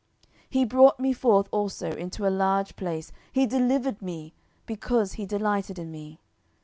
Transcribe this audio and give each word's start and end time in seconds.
10:022:020 0.21 0.29
He 0.49 0.65
brought 0.65 0.99
me 0.99 1.13
forth 1.13 1.47
also 1.51 1.91
into 1.91 2.25
a 2.25 2.31
large 2.33 2.75
place: 2.75 3.11
he 3.31 3.45
delivered 3.45 4.01
me, 4.01 4.33
because 4.65 5.13
he 5.13 5.27
delighted 5.27 5.77
in 5.77 5.91
me. 5.91 6.19